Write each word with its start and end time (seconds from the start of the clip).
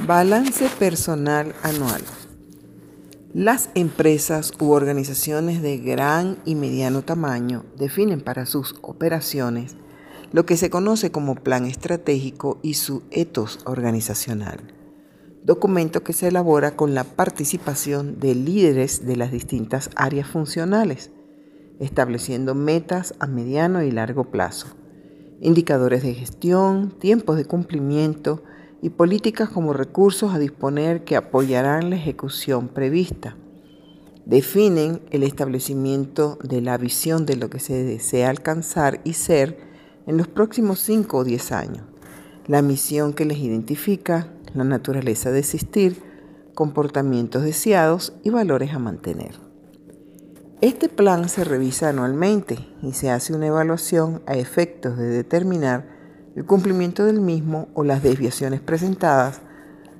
Balance 0.00 0.68
personal 0.78 1.54
anual. 1.62 2.02
Las 3.32 3.70
empresas 3.74 4.52
u 4.58 4.72
organizaciones 4.72 5.62
de 5.62 5.78
gran 5.78 6.36
y 6.44 6.56
mediano 6.56 7.02
tamaño 7.02 7.64
definen 7.78 8.20
para 8.20 8.44
sus 8.44 8.74
operaciones 8.82 9.76
lo 10.32 10.44
que 10.44 10.58
se 10.58 10.68
conoce 10.68 11.10
como 11.10 11.36
plan 11.36 11.64
estratégico 11.64 12.58
y 12.60 12.74
su 12.74 13.04
etos 13.12 13.60
organizacional, 13.64 14.58
documento 15.44 16.02
que 16.02 16.12
se 16.12 16.28
elabora 16.28 16.76
con 16.76 16.94
la 16.94 17.04
participación 17.04 18.18
de 18.18 18.34
líderes 18.34 19.06
de 19.06 19.16
las 19.16 19.30
distintas 19.30 19.90
áreas 19.94 20.28
funcionales, 20.28 21.12
estableciendo 21.78 22.54
metas 22.54 23.14
a 23.20 23.26
mediano 23.26 23.82
y 23.82 23.90
largo 23.92 24.24
plazo, 24.30 24.66
indicadores 25.40 26.02
de 26.02 26.14
gestión, 26.14 26.90
tiempos 26.98 27.36
de 27.36 27.46
cumplimiento, 27.46 28.42
y 28.84 28.90
políticas 28.90 29.48
como 29.48 29.72
recursos 29.72 30.34
a 30.34 30.38
disponer 30.38 31.04
que 31.04 31.16
apoyarán 31.16 31.88
la 31.88 31.96
ejecución 31.96 32.68
prevista. 32.68 33.34
Definen 34.26 35.00
el 35.10 35.22
establecimiento 35.22 36.36
de 36.42 36.60
la 36.60 36.76
visión 36.76 37.24
de 37.24 37.36
lo 37.36 37.48
que 37.48 37.60
se 37.60 37.82
desea 37.82 38.28
alcanzar 38.28 39.00
y 39.02 39.14
ser 39.14 39.56
en 40.06 40.18
los 40.18 40.28
próximos 40.28 40.80
5 40.80 41.16
o 41.16 41.24
10 41.24 41.52
años, 41.52 41.86
la 42.46 42.60
misión 42.60 43.14
que 43.14 43.24
les 43.24 43.38
identifica, 43.38 44.28
la 44.52 44.64
naturaleza 44.64 45.30
de 45.30 45.38
existir, 45.38 46.02
comportamientos 46.54 47.42
deseados 47.42 48.12
y 48.22 48.28
valores 48.28 48.74
a 48.74 48.78
mantener. 48.78 49.40
Este 50.60 50.90
plan 50.90 51.30
se 51.30 51.44
revisa 51.44 51.88
anualmente 51.88 52.58
y 52.82 52.92
se 52.92 53.10
hace 53.10 53.32
una 53.32 53.46
evaluación 53.46 54.20
a 54.26 54.34
efectos 54.34 54.98
de 54.98 55.06
determinar 55.06 55.93
el 56.34 56.44
cumplimiento 56.44 57.04
del 57.04 57.20
mismo 57.20 57.68
o 57.74 57.84
las 57.84 58.02
desviaciones 58.02 58.60
presentadas 58.60 59.40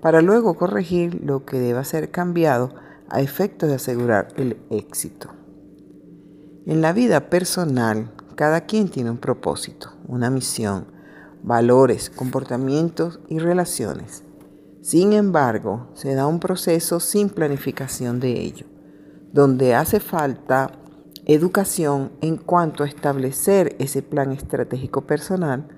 para 0.01 0.21
luego 0.21 0.55
corregir 0.55 1.23
lo 1.25 1.45
que 1.45 1.59
deba 1.59 1.85
ser 1.85 2.11
cambiado 2.11 2.75
a 3.09 3.21
efectos 3.21 3.69
de 3.69 3.77
asegurar 3.77 4.29
el 4.37 4.59
éxito. 4.71 5.31
En 6.67 6.81
la 6.81 6.93
vida 6.93 7.31
personal, 7.31 8.11
cada 8.37 8.63
quien 8.63 8.89
tiene 8.89 9.11
un 9.11 9.19
propósito, 9.19 9.93
una 10.07 10.31
misión, 10.31 10.87
valores, 11.43 12.11
comportamientos 12.11 13.21
y 13.29 13.39
relaciones. 13.39 14.25
Sin 14.81 15.13
embargo, 15.13 15.89
se 15.95 16.15
da 16.15 16.27
un 16.27 16.41
proceso 16.41 17.01
sin 17.01 17.29
planificación 17.29 18.19
de 18.19 18.41
ello, 18.41 18.67
donde 19.33 19.75
hace 19.75 20.01
falta 20.01 20.73
educación 21.27 22.13
en 22.21 22.37
cuanto 22.37 22.83
a 22.83 22.87
establecer 22.87 23.77
ese 23.79 24.03
plan 24.03 24.33
estratégico 24.33 25.03
personal, 25.03 25.69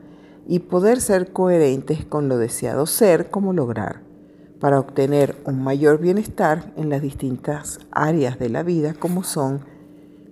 y 0.48 0.60
poder 0.60 1.00
ser 1.00 1.32
coherentes 1.32 2.04
con 2.04 2.28
lo 2.28 2.38
deseado 2.38 2.86
ser 2.86 3.30
como 3.30 3.52
lograr, 3.52 4.02
para 4.60 4.78
obtener 4.80 5.36
un 5.44 5.62
mayor 5.62 5.98
bienestar 5.98 6.72
en 6.76 6.88
las 6.88 7.02
distintas 7.02 7.80
áreas 7.90 8.38
de 8.38 8.48
la 8.48 8.62
vida 8.62 8.94
como 8.94 9.24
son 9.24 9.60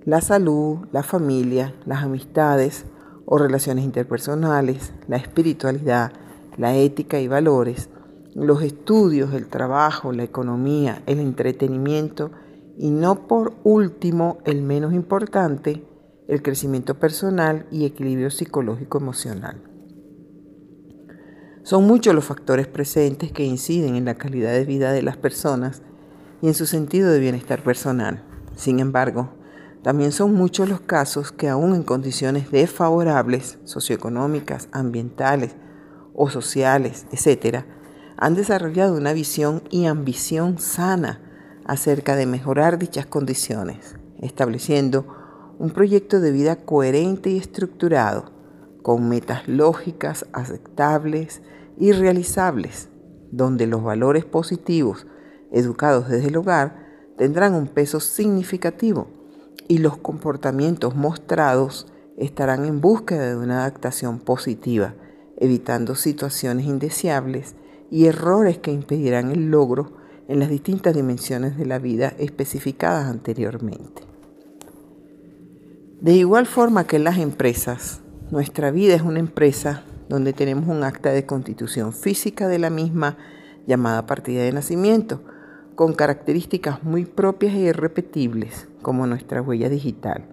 la 0.05 0.20
salud, 0.20 0.87
la 0.92 1.03
familia, 1.03 1.75
las 1.87 2.03
amistades 2.03 2.85
o 3.27 3.39
relaciones 3.39 3.85
interpersonales, 3.85 4.92
la 5.09 5.17
espiritualidad, 5.17 6.12
la 6.57 6.77
ética 6.77 7.20
y 7.20 7.29
valores, 7.29 7.89
los 8.35 8.62
estudios, 8.62 9.33
el 9.33 9.47
trabajo, 9.47 10.12
la 10.12 10.25
economía, 10.25 11.03
el 11.07 11.20
entretenimiento 11.20 12.31
y 12.77 12.91
no 12.91 13.27
por 13.27 13.55
último, 13.65 14.39
el 14.45 14.62
menos 14.62 14.92
importante, 14.92 15.85
el 16.29 16.42
crecimiento 16.42 16.98
personal 16.98 17.67
y 17.70 17.85
equilibrio 17.85 18.31
psicológico 18.31 18.98
emocional. 18.98 19.73
Son 21.65 21.87
muchos 21.87 22.15
los 22.15 22.27
factores 22.27 22.67
presentes 22.67 23.33
que 23.33 23.43
inciden 23.43 23.97
en 23.97 24.05
la 24.05 24.17
calidad 24.17 24.53
de 24.53 24.67
vida 24.67 24.93
de 24.93 25.01
las 25.01 25.17
personas 25.17 25.81
y 26.43 26.48
en 26.48 26.53
su 26.53 26.67
sentido 26.67 27.11
de 27.11 27.19
bienestar 27.19 27.62
personal. 27.62 28.23
Sin 28.55 28.81
embargo, 28.81 29.31
también 29.83 30.12
son 30.12 30.35
muchos 30.35 30.69
los 30.69 30.83
casos 30.83 31.33
que 31.33 31.48
aún 31.48 31.74
en 31.74 31.83
condiciones 31.83 32.51
desfavorables, 32.51 33.57
socioeconómicas, 33.64 34.69
ambientales 34.73 35.57
o 36.14 36.29
sociales, 36.29 37.07
etc., 37.13 37.64
han 38.19 38.35
desarrollado 38.35 38.95
una 38.95 39.14
visión 39.14 39.63
y 39.70 39.86
ambición 39.86 40.58
sana 40.58 41.23
acerca 41.64 42.14
de 42.14 42.27
mejorar 42.27 42.79
dichas 42.79 43.07
condiciones, 43.07 43.97
estableciendo 44.20 45.07
un 45.58 45.70
proyecto 45.70 46.20
de 46.20 46.30
vida 46.30 46.57
coherente 46.57 47.30
y 47.30 47.39
estructurado, 47.39 48.33
con 48.84 49.08
metas 49.08 49.48
lógicas, 49.48 50.27
aceptables, 50.34 51.40
y 51.77 51.92
realizables, 51.92 52.89
donde 53.33 53.67
los 53.67 53.83
valores 53.83 54.24
positivos 54.24 55.06
educados 55.50 56.08
desde 56.08 56.28
el 56.28 56.36
hogar 56.36 56.84
tendrán 57.17 57.55
un 57.55 57.67
peso 57.67 57.98
significativo 57.98 59.08
y 59.68 59.78
los 59.78 59.96
comportamientos 59.96 60.94
mostrados 60.94 61.86
estarán 62.17 62.64
en 62.64 62.80
búsqueda 62.83 63.30
de 63.30 63.36
una 63.36 63.61
adaptación 63.61 64.18
positiva, 64.18 64.94
evitando 65.39 65.94
situaciones 65.94 66.67
indeseables 66.67 67.56
y 67.90 68.06
errores 68.06 68.58
que 68.58 68.70
impedirán 68.70 69.30
el 69.30 69.50
logro 69.50 69.96
en 70.28 70.39
las 70.39 70.48
distintas 70.48 70.94
dimensiones 70.94 71.56
de 71.56 71.67
la 71.67 71.78
vida 71.78 72.14
especificadas 72.18 73.08
anteriormente. 73.08 74.02
De 76.00 76.12
igual 76.12 76.46
forma 76.46 76.86
que 76.86 76.98
las 76.98 77.18
empresas, 77.18 78.00
nuestra 78.34 78.72
vida 78.72 78.96
es 78.96 79.02
una 79.02 79.20
empresa 79.20 79.84
donde 80.08 80.33
tenemos 80.33 80.67
un 80.67 80.83
acta 80.83 81.11
de 81.11 81.24
constitución 81.24 81.92
física 81.92 82.48
de 82.48 82.58
la 82.58 82.68
misma 82.68 83.17
llamada 83.64 84.06
partida 84.06 84.42
de 84.42 84.50
nacimiento, 84.50 85.22
con 85.77 85.92
características 85.92 86.83
muy 86.83 87.05
propias 87.05 87.55
e 87.55 87.61
irrepetibles, 87.61 88.67
como 88.83 89.06
nuestra 89.06 89.40
huella 89.40 89.68
digital, 89.68 90.27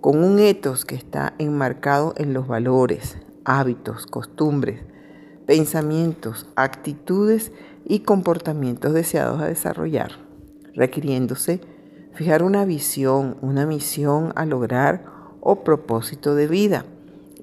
con 0.00 0.22
un 0.22 0.38
etos 0.38 0.84
que 0.84 0.94
está 0.94 1.34
enmarcado 1.38 2.14
en 2.16 2.32
los 2.32 2.46
valores, 2.46 3.18
hábitos, 3.44 4.06
costumbres, 4.06 4.84
pensamientos, 5.44 6.46
actitudes 6.54 7.50
y 7.84 8.04
comportamientos 8.04 8.92
deseados 8.92 9.42
a 9.42 9.46
desarrollar, 9.46 10.12
requiriéndose 10.76 11.60
fijar 12.14 12.44
una 12.44 12.64
visión, 12.64 13.36
una 13.40 13.66
misión 13.66 14.32
a 14.36 14.46
lograr 14.46 15.06
o 15.40 15.64
propósito 15.64 16.36
de 16.36 16.46
vida 16.46 16.84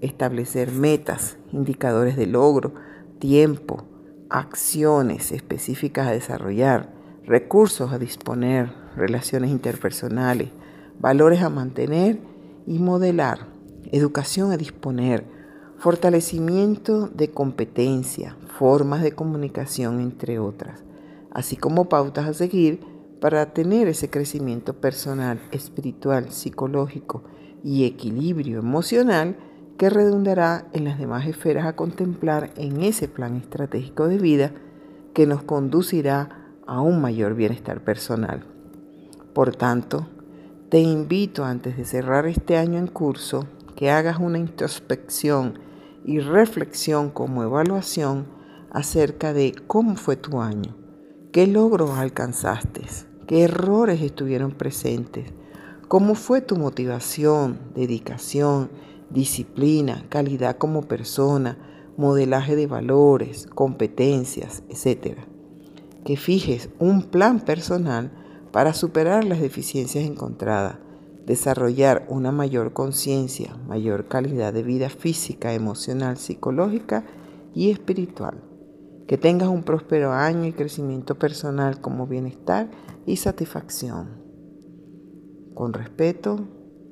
establecer 0.01 0.71
metas, 0.71 1.37
indicadores 1.51 2.15
de 2.15 2.27
logro, 2.27 2.73
tiempo, 3.19 3.83
acciones 4.29 5.31
específicas 5.31 6.07
a 6.07 6.11
desarrollar, 6.11 6.93
recursos 7.25 7.91
a 7.91 7.99
disponer, 7.99 8.71
relaciones 8.95 9.51
interpersonales, 9.51 10.49
valores 10.99 11.41
a 11.41 11.49
mantener 11.49 12.19
y 12.65 12.79
modelar, 12.79 13.47
educación 13.91 14.51
a 14.51 14.57
disponer, 14.57 15.25
fortalecimiento 15.77 17.07
de 17.07 17.31
competencia, 17.31 18.35
formas 18.57 19.01
de 19.01 19.13
comunicación, 19.13 19.99
entre 19.99 20.39
otras, 20.39 20.83
así 21.31 21.55
como 21.55 21.89
pautas 21.89 22.27
a 22.27 22.33
seguir 22.33 22.81
para 23.19 23.53
tener 23.53 23.88
ese 23.88 24.09
crecimiento 24.09 24.73
personal, 24.73 25.39
espiritual, 25.51 26.31
psicológico 26.31 27.23
y 27.63 27.85
equilibrio 27.85 28.59
emocional 28.59 29.38
que 29.79 29.90
redundará 29.90 30.66
en 30.73 30.84
las 30.84 31.00
demás 31.00 31.25
esferas 31.25 31.66
a 31.66 31.73
contemplar 31.73 32.51
en 32.57 32.84
ese 32.84 33.07
plan 33.07 33.38
estratégico 33.38 34.09
de 34.09 34.17
vida 34.17 34.51
que 35.13 35.25
nos 35.25 35.41
conducirá 35.41 36.51
a 36.67 36.81
un 36.81 37.01
mayor 37.01 37.34
bienestar 37.34 37.81
personal. 37.81 38.44
Por 39.34 39.56
tanto, 39.56 40.06
te 40.68 40.79
invito 40.79 41.45
antes 41.45 41.78
de 41.78 41.85
cerrar 41.85 42.28
este 42.28 42.57
año 42.57 42.78
en 42.78 42.88
curso 42.88 43.47
que 43.78 43.89
hagas 43.89 44.19
una 44.19 44.38
introspección 44.38 45.59
y 46.03 46.19
reflexión 46.19 47.09
como 47.09 47.44
evaluación 47.44 48.25
acerca 48.72 49.31
de 49.31 49.56
cómo 49.66 49.95
fue 49.95 50.18
tu 50.18 50.42
año, 50.42 50.75
qué 51.31 51.48
logros 51.48 51.92
alcanzaste, 51.92 52.81
qué 53.27 53.44
errores 53.45 54.01
estuvieron 54.01 54.51
presentes, 54.51 55.31
cómo 55.89 56.13
fue 56.13 56.41
tu 56.41 56.56
motivación, 56.56 57.57
dedicación, 57.74 58.69
disciplina, 59.09 60.06
calidad 60.07 60.56
como 60.57 60.83
persona, 60.83 61.57
modelaje 61.97 62.56
de 62.56 62.68
valores, 62.68 63.47
competencias, 63.47 64.62
etc. 64.69 65.18
Que 66.06 66.15
fijes 66.15 66.69
un 66.77 67.01
plan 67.01 67.39
personal 67.39 68.12
para 68.51 68.75
superar 68.75 69.24
las 69.24 69.41
deficiencias 69.41 70.06
encontradas, 70.06 70.77
desarrollar 71.25 72.06
una 72.07 72.31
mayor 72.31 72.71
conciencia, 72.71 73.57
mayor 73.68 74.07
calidad 74.07 74.53
de 74.53 74.62
vida 74.62 74.89
física, 74.89 75.56
emocional, 75.56 76.18
psicológica 76.18 77.03
y 77.56 77.71
espiritual. 77.71 78.44
Que 79.07 79.18
tengas 79.18 79.50
un 79.50 79.63
próspero 79.63 80.12
año 80.12 80.45
y 80.45 80.53
crecimiento 80.53 81.15
personal 81.15 81.81
como 81.81 82.06
bienestar 82.06 82.69
y 83.07 83.18
satisfacción. 83.18 84.28
Con 85.59 85.73
respeto, 85.73 86.39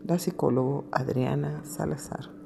la 0.04 0.20
psicóloga 0.20 0.84
Adriana 0.92 1.64
Salazar. 1.64 2.37